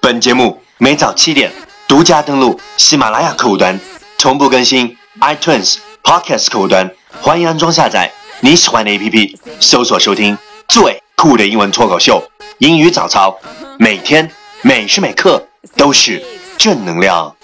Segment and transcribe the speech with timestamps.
[0.00, 1.52] 本节目每早七点
[1.86, 3.78] 独家登录喜马拉雅客户端，
[4.16, 8.10] 同步更新 iTunes Podcast 客户端，欢迎安装下载
[8.40, 12.18] 你喜欢的 APP，搜索收听最酷的英文脱口秀
[12.58, 13.38] 《英语早操》，
[13.78, 14.30] 每天
[14.62, 16.24] 每时每刻都是
[16.56, 17.36] 正能量。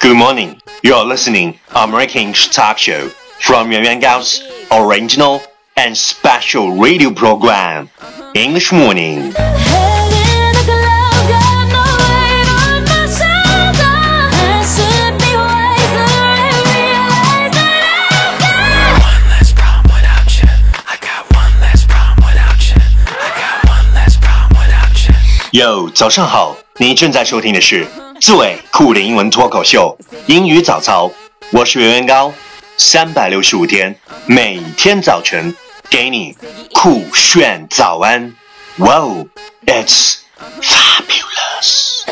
[0.00, 0.60] good morning.
[0.82, 3.08] You're listening American English Talk Show
[3.40, 5.42] from Yuan Yuan Gao's original
[5.76, 7.88] and special radio program,
[8.34, 9.32] English Morning.
[9.32, 13.96] Head in a glove, got no weight on my shoulder.
[14.36, 16.12] I should be wiser
[16.44, 19.00] and realize that I've got.
[19.02, 20.50] One less problem without you.
[20.86, 22.80] I got one less problem without you.
[23.08, 25.14] I got one less problem without you.
[25.52, 26.56] 哟，早上好！
[26.79, 27.87] 你正在收听的是
[28.21, 29.97] 最酷的英文脱口秀
[30.27, 31.07] 《英语早操》，
[31.51, 32.31] 我是袁元高，
[32.77, 33.95] 三百六十五天，
[34.27, 35.55] 每天早晨
[35.89, 36.35] 给你
[36.75, 38.31] 酷炫早安。
[38.77, 40.17] ，Wow，it's
[40.61, 42.05] fabulous！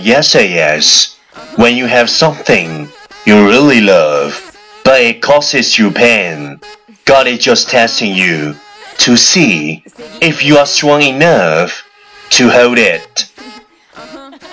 [0.00, 1.16] about yesterday is
[1.56, 2.88] when you have something
[3.24, 4.40] you really love,
[4.84, 6.60] but it causes you pain.
[7.04, 8.56] God is just testing you
[8.98, 9.84] to see
[10.20, 11.84] if you are strong enough
[12.30, 13.26] to hold it.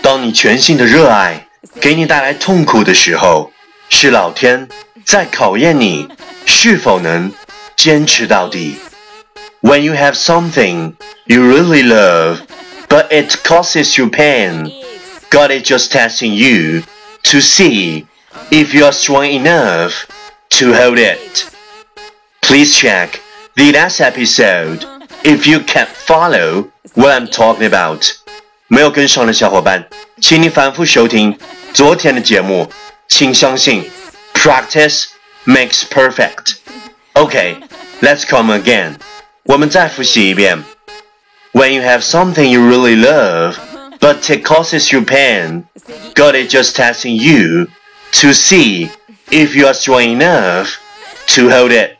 [0.01, 1.47] 当你全心的热爱
[1.79, 3.51] 给你带来痛苦的时候，
[3.89, 4.67] 是老天
[5.05, 6.07] 在考验你
[6.45, 7.31] 是否能
[7.77, 8.75] 坚持到底。
[9.61, 12.39] When you have something you really love,
[12.89, 14.69] but it causes you pain,
[15.29, 16.83] God is just testing you
[17.23, 18.05] to see
[18.51, 20.05] if you are strong enough
[20.59, 21.49] to hold it.
[22.41, 23.19] Please check
[23.55, 24.85] the last episode
[25.23, 28.11] if you can follow what I'm talking about.
[28.67, 29.87] 没有跟上的小伙伴，
[30.21, 31.37] 请你反复收听
[31.73, 32.71] 昨天的节目。
[33.07, 33.89] 请相信，
[34.33, 35.05] practice
[35.45, 36.55] makes perfect.
[37.13, 37.57] Okay,
[38.01, 38.95] let's come again.
[39.43, 40.63] 我们再复习一遍。
[41.51, 43.55] When you have something you really love,
[44.07, 45.65] but it causes you pain,
[46.13, 47.67] God is just testing you
[48.13, 48.91] to see
[49.31, 50.79] if you are strong enough
[51.27, 51.97] to hold it.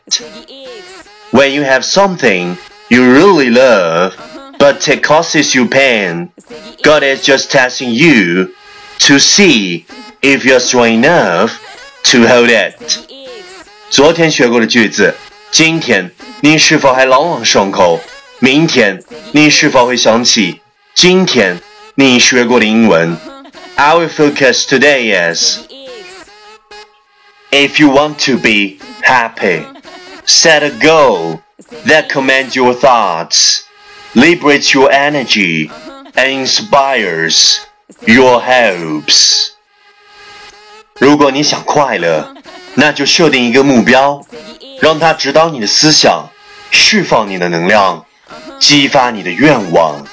[1.30, 2.56] When you have something
[2.88, 4.14] you really love,
[4.58, 6.30] but it causes you pain,
[6.82, 8.54] God is just testing you
[9.00, 9.84] to see
[10.22, 11.58] if you're strong enough
[12.04, 12.74] to hold it.
[13.90, 15.14] 昨天学过的句子，
[15.50, 16.10] 今天
[16.40, 18.00] 你是否还朗朗上口？
[18.40, 20.60] 明天你是否会想起
[20.94, 21.58] 今天
[21.94, 23.16] 你学过的英文？
[23.76, 25.60] Our focus today is
[27.50, 29.64] if you want to be happy,
[30.26, 31.40] set a goal
[31.86, 33.62] that commands your thoughts,
[34.14, 35.70] liberates your energy,
[36.14, 37.58] and inspires
[38.06, 39.50] your hopes.
[40.98, 42.34] 如果你想快乐，
[42.74, 44.24] 那就设定一个目标，
[44.80, 46.28] 让它指导你的思想，
[46.70, 48.04] 释放你的能量，
[48.60, 50.06] 激发你的愿望。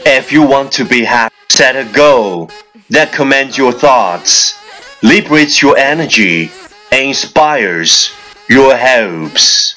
[0.00, 2.50] If you want to be happy, set a goal
[2.90, 4.54] that commands your thoughts,
[5.02, 6.50] liberates your energy,
[6.90, 8.10] and inspires
[8.48, 9.74] your hopes.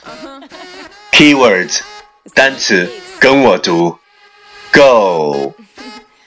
[1.12, 1.82] Keywords
[2.34, 2.90] 单词
[3.20, 3.98] 跟我读，
[4.72, 5.54] goal,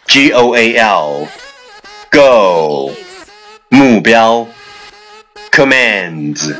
[0.06, 1.28] G O A L,
[2.10, 2.92] goal
[3.68, 4.46] 目标，
[5.50, 6.54] commands,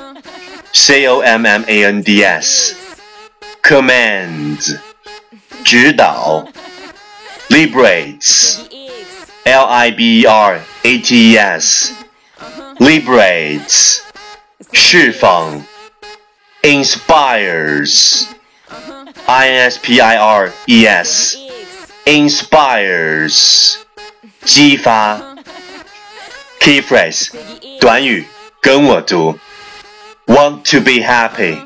[0.72, 2.75] C O M M A N D S,
[3.62, 4.78] commands
[5.65, 6.47] 指导
[7.49, 8.59] ，liberates,
[9.44, 11.93] L I B E R A T E S,
[12.78, 14.00] liberates
[14.72, 15.63] 释放，
[16.63, 18.27] inspires,
[19.27, 21.36] I N S P I R E S,
[22.04, 23.74] inspires
[24.45, 25.21] 激发。
[26.60, 27.30] Key phrase
[27.80, 28.24] 短语
[28.60, 29.36] 跟我读，
[30.27, 31.59] want to be happy,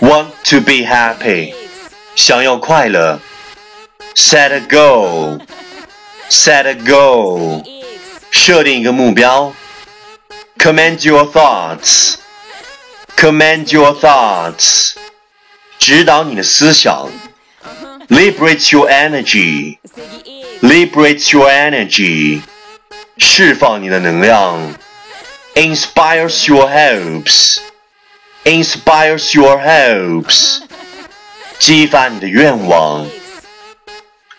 [0.00, 1.54] want to be happy，
[2.14, 3.18] 想要快乐
[4.18, 5.40] ，set a goal,
[6.28, 7.64] set a goal，
[8.30, 9.52] 设定一个目标，
[10.58, 12.14] command your thoughts,
[13.16, 14.92] command your thoughts，
[15.78, 17.10] 指导你的思想，
[18.08, 19.78] liberate your energy,
[20.60, 22.42] liberate your energy。
[23.16, 24.74] 释放你的能量，
[25.54, 27.58] inspires your hopes，
[28.42, 30.62] inspires your hopes，
[31.60, 33.06] 激发你的愿望。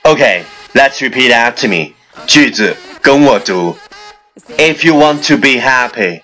[0.09, 1.93] Okay, let's repeat after me.
[2.27, 3.77] 句子跟我读。
[4.57, 6.21] If you want to be happy,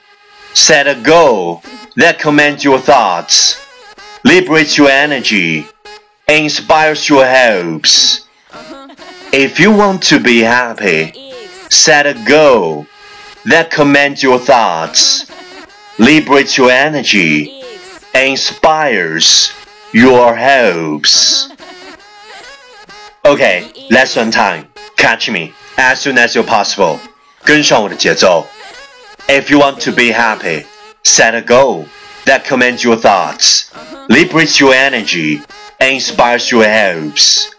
[0.53, 1.61] set a goal
[1.95, 3.55] that commands your thoughts,
[4.23, 5.65] liberates your energy,
[6.27, 8.27] inspires your hopes.
[9.31, 11.13] If you want to be happy,
[11.69, 12.85] set a goal
[13.45, 15.25] that commands your thoughts,
[15.97, 17.63] liberates your energy,
[18.13, 19.51] inspires
[19.93, 21.49] your hopes.
[23.23, 24.65] Okay, lesson time.
[24.97, 26.99] Catch me as soon as you're possible.
[27.43, 28.47] 跟上我的节奏。
[29.27, 30.65] If you want to be happy,
[31.03, 31.85] set a goal
[32.25, 33.65] that commands your thoughts,
[34.07, 35.41] liberates your energy,
[35.79, 37.49] and inspires your hopes.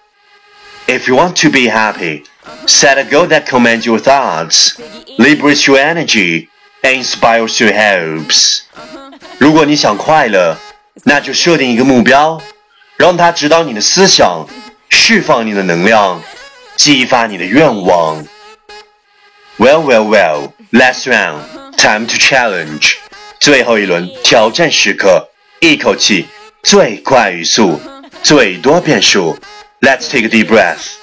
[0.87, 2.25] If you want to be happy,
[2.67, 4.79] set a goal that commands your thoughts,
[5.19, 6.49] liberates your energy,
[6.83, 8.63] and inspires your hopes.
[9.39, 10.57] 如果你想快乐，
[11.05, 12.41] 那就设定一个目标，
[12.97, 14.47] 让它指导你的思想，
[14.90, 16.22] 释放你的能量，
[16.76, 18.26] 激发你的愿望。
[19.58, 20.52] Well, well, well.
[20.72, 21.42] Last round.
[21.78, 22.96] Time to challenge.
[23.40, 25.30] 最后一轮挑战时刻，
[25.60, 26.28] 一口气
[26.64, 27.80] 最快语速，
[28.22, 29.38] 最多变数。
[29.80, 30.97] Let's take a deep breath.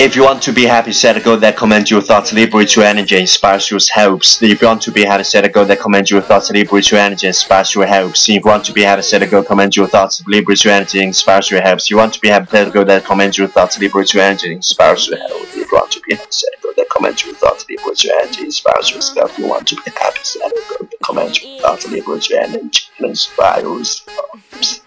[0.00, 2.84] If you want to be happy, set a goal that commands your thoughts, liberates your
[2.84, 4.42] energy, inspires your hopes.
[4.42, 7.00] If you want to be happy, set a goal that commands your thoughts, liberates your
[7.00, 8.28] energy, inspires your hopes.
[8.28, 11.02] If you want to be happy, set a goal, commands your thoughts, liberates your energy,
[11.02, 11.90] inspires your hopes.
[11.90, 14.52] You want to be happy, set a goal that commands your thoughts, liberates your energy,
[14.52, 15.54] inspires your hopes.
[15.56, 18.14] If you want to be happy, set a goal that commands your thoughts, liberates your
[18.20, 19.38] energy, inspires yourself.
[19.38, 22.82] You want to be happy, set a goal that commands your thoughts, liberates your energy,
[23.00, 24.80] inspires hopes.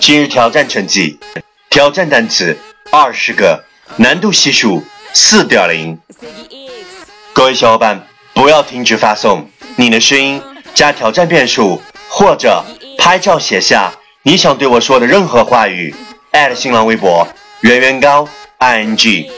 [0.00, 1.18] 今日挑战成绩。
[1.69, 2.57] 挑战单词
[2.91, 3.63] 二十个，
[3.97, 4.83] 难度系数
[5.13, 5.99] 四点零。
[7.33, 10.41] 各位小伙伴，不要停止发送你的声音
[10.73, 12.63] 加挑战变数，或者
[12.97, 13.91] 拍照写下
[14.23, 15.93] 你想对我说的任何话语。
[16.55, 17.27] 新浪微博
[17.61, 18.27] 圆圆高
[18.59, 19.29] i n g。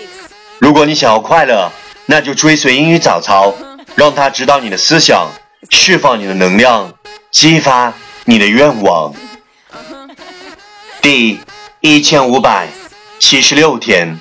[0.60, 1.72] 如果你想要快乐，
[2.06, 3.54] 那就追随英语早操，
[3.96, 5.30] 让它指导你的思想，
[5.70, 6.94] 释放你的能量，
[7.32, 7.94] 激发
[8.26, 9.14] 你的愿望。
[11.02, 11.40] 第。
[11.82, 12.68] 一千五百
[13.20, 14.20] 七十六天，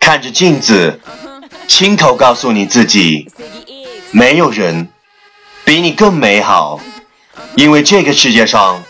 [0.00, 1.00] 看着镜子，
[1.68, 3.30] 亲口告诉你自己，
[4.10, 4.88] 没有人
[5.64, 6.80] 比你更美好，
[7.54, 8.82] 因为这个世界上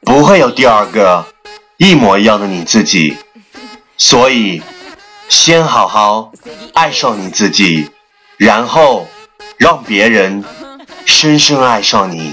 [0.00, 1.26] 不会有第二个
[1.76, 3.18] 一模一样的你自己。
[3.98, 4.62] 所以，
[5.28, 6.32] 先好好
[6.72, 7.90] 爱上你自己，
[8.38, 9.06] 然后
[9.58, 10.42] 让别人
[11.04, 12.32] 深深爱上你。